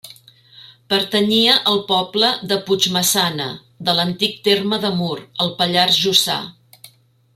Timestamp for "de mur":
4.87-5.15